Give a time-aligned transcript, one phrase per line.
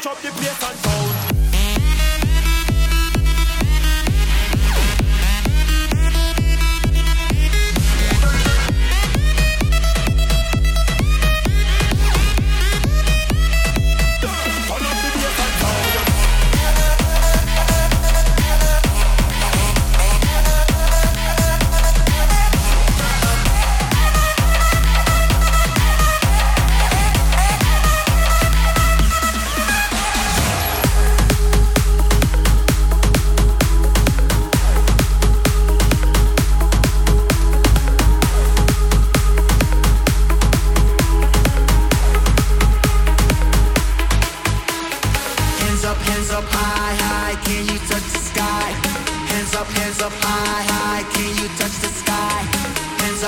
[0.00, 0.79] mash up the place and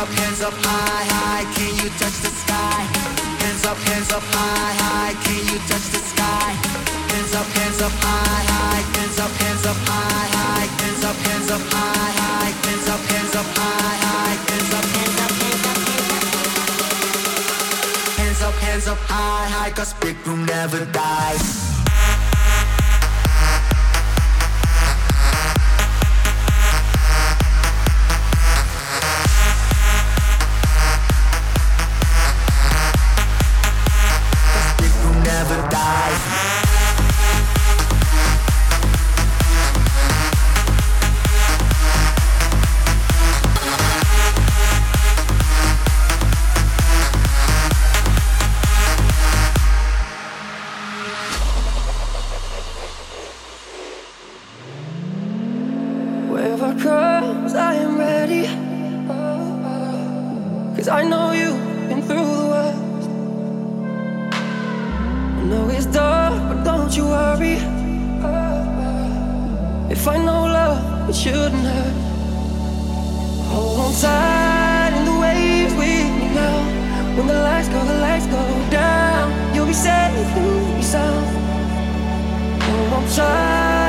[0.02, 2.80] up, hands up high, high, can you touch the sky?
[3.38, 6.50] Hands up, hands up high, high, can you touch the sky?
[7.12, 11.50] Hands up, hands up high, high, hands up, hands up high, high, hands up, hands
[11.54, 15.78] up high, high, hands up, hands up high, high, hands up, hands up, hands up,
[15.86, 16.58] hands up,
[18.18, 21.71] hands up, hands up high, high, cause big room never dies.
[56.78, 58.46] your I am ready.
[59.08, 59.14] Oh,
[59.64, 60.74] oh.
[60.76, 63.08] Cause I know you've been through the worst.
[65.38, 67.58] I know it's dark, but don't you worry.
[68.24, 71.96] Oh, if I know love, it shouldn't hurt.
[73.50, 76.58] Hold on tight in the waves with me now.
[77.16, 79.54] When the lights go, the lights go down.
[79.54, 81.26] You'll be safe, you'll be sound.
[82.62, 83.81] Hold on tight.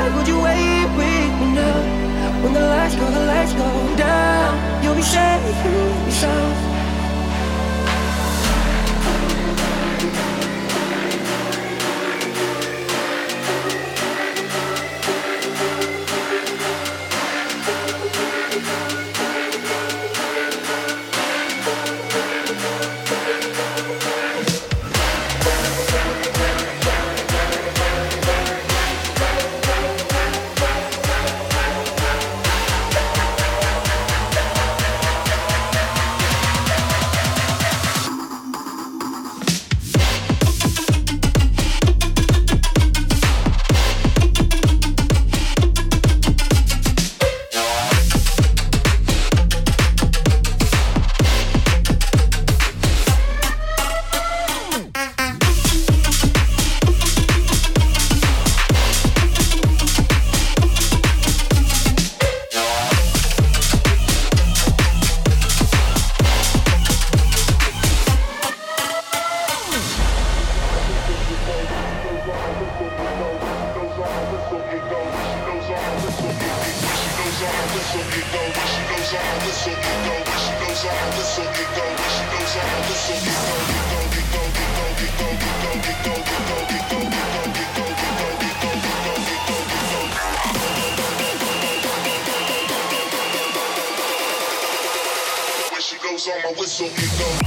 [2.44, 6.73] When the lights go, the lights go down, you'll be safe, you'll be sound.
[96.44, 97.43] my whistle and go.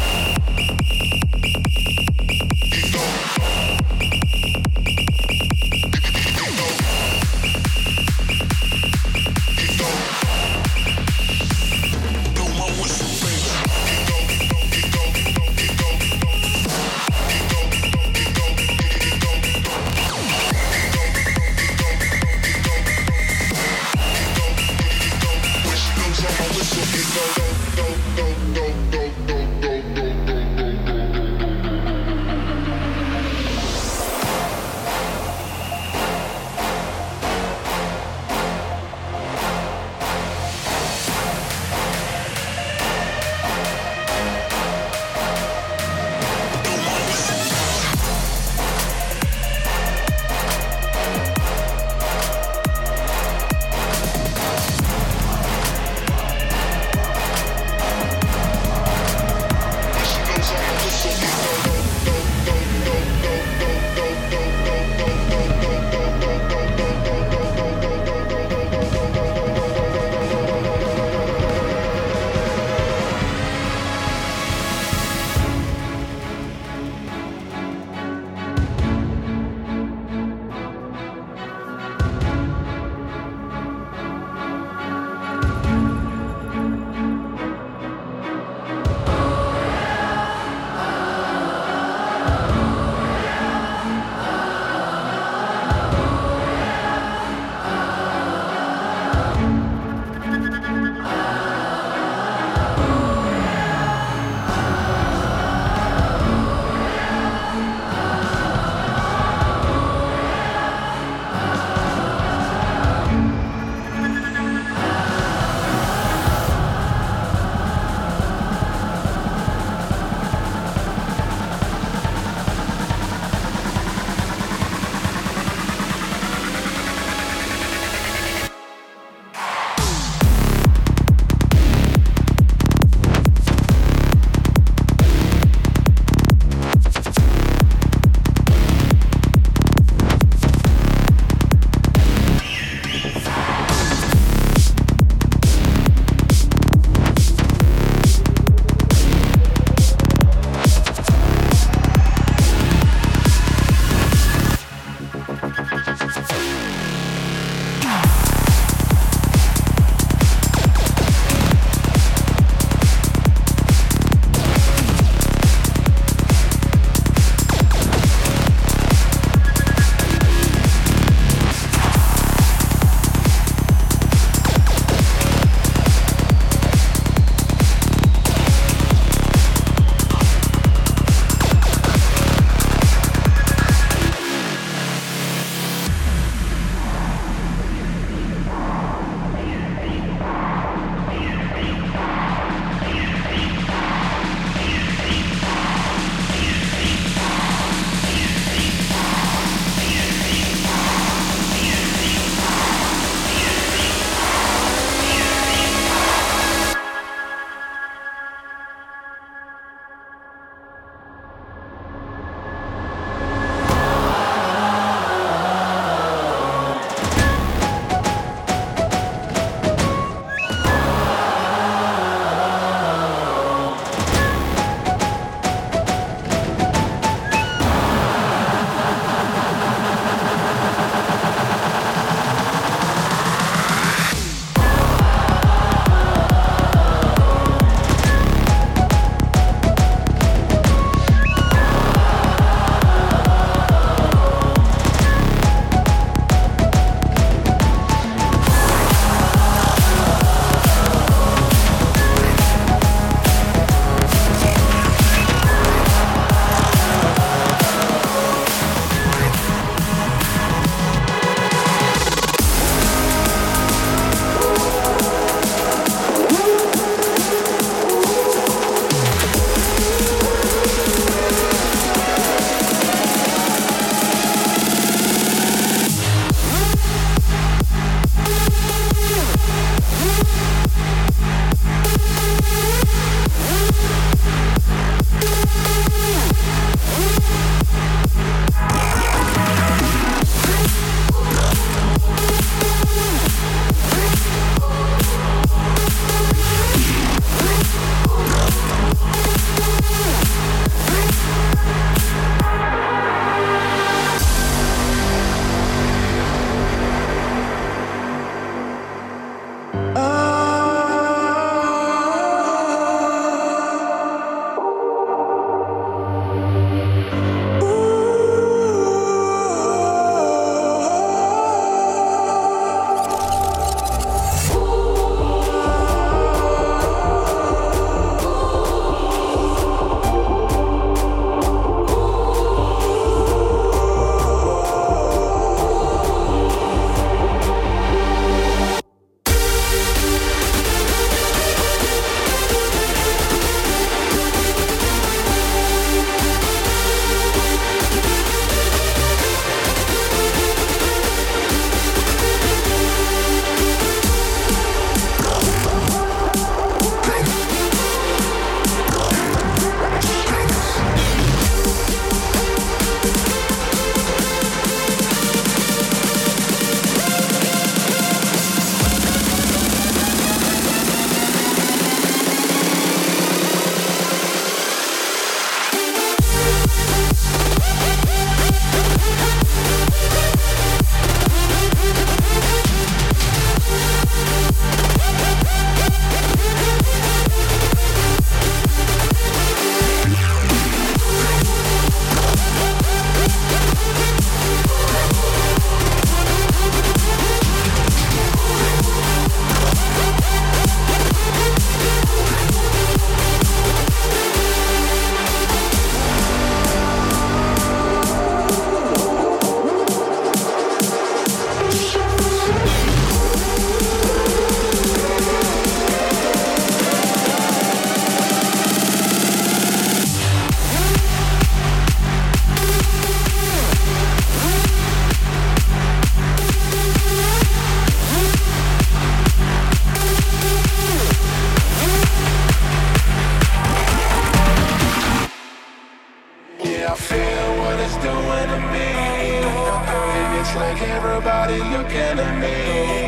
[440.58, 442.58] like everybody looking at me.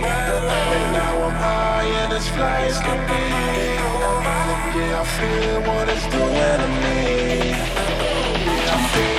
[0.05, 3.23] And now I'm high and it's flying as can be.
[4.77, 7.49] Yeah, I feel what it's doing to me.
[7.49, 9.18] Yeah, I feel.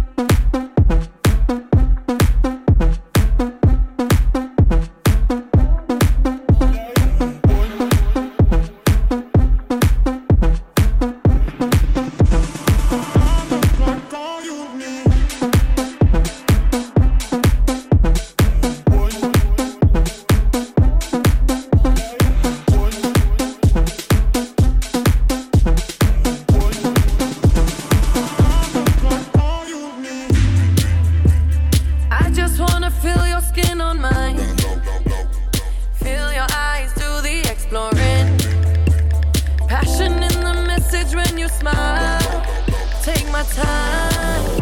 [41.41, 42.45] you smile,
[43.01, 44.61] take my time.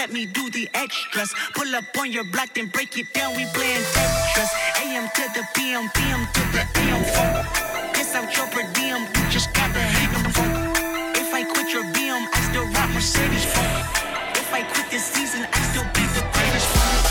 [0.00, 1.32] Let me do the extras.
[1.54, 3.36] Pull up on your block, then break it down.
[3.36, 4.50] We playing Tetris.
[4.82, 7.94] AM to the PM, PM to the AM.
[7.94, 10.26] Piss out your per diem, you just got the hate them.
[11.14, 13.44] If I quit your BM, I still rock Mercedes.
[14.40, 17.09] If I quit this season, I still be the greatest.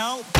[0.00, 0.39] know.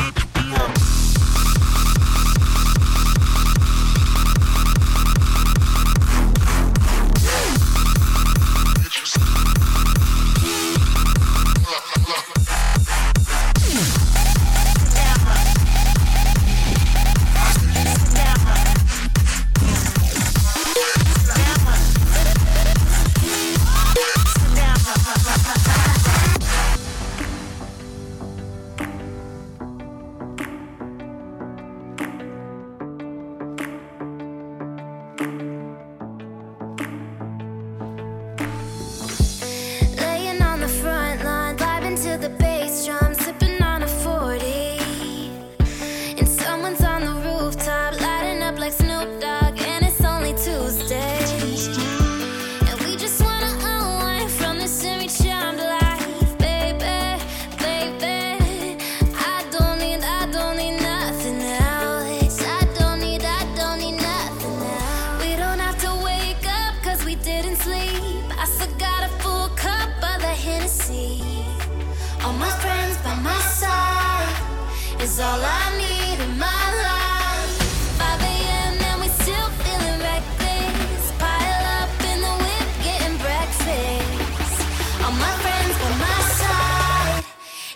[85.11, 87.25] all my friends by my side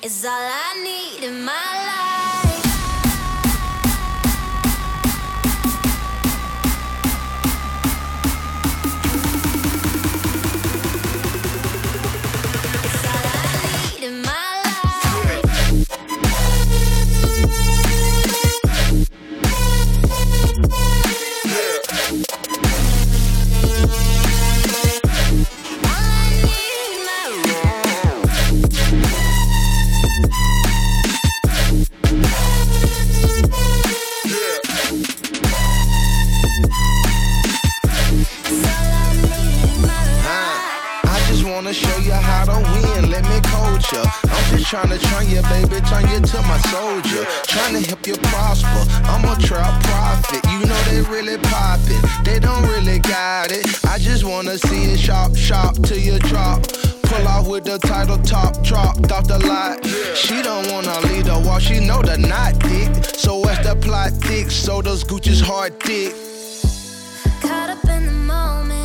[0.03, 1.94] is all I need in my life.
[51.87, 52.25] it.
[52.25, 53.65] They don't really got it.
[53.85, 56.63] I just wanna see it sharp, sharp till you drop.
[57.03, 59.85] Pull off with the title top, dropped off the lot.
[60.15, 63.05] She don't wanna leave the wall, she know the knot thick.
[63.05, 64.49] So what's the plot thick?
[64.51, 66.13] So those Gucci's heart thick.
[67.41, 68.84] Caught up in the moment.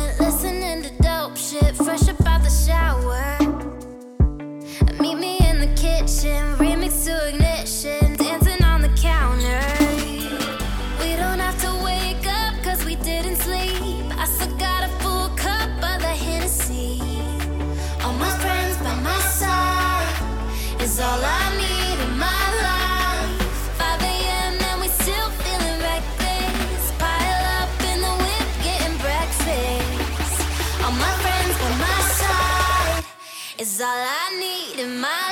[33.81, 35.30] all I need in my life.